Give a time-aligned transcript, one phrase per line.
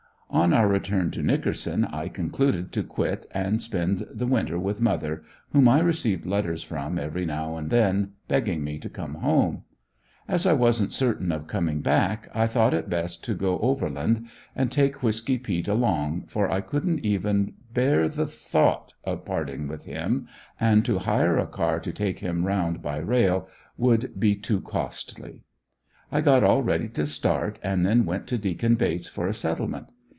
[0.33, 5.23] On our return to Nickerson, I concluded to quit and spend the winter with mother,
[5.51, 9.63] whom I received letters from every now and then begging me to come home.
[10.29, 14.25] As I wasn't certain of coming back, I thought it best to go overland
[14.55, 19.83] and take Whisky peet along, for I couldn't even bear the thought of parting with
[19.83, 24.61] him; and to hire a car to take him around by rail would be too
[24.61, 25.43] costly.
[26.09, 29.87] I got all ready to start and then went to Deacon Bates for a settlement.